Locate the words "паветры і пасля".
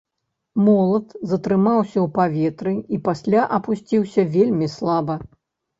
2.17-3.41